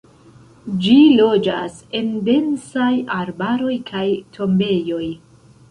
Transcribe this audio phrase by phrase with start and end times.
[0.85, 4.07] Ĝi loĝas en densaj arbaroj, kaj
[4.39, 5.05] tombejoj.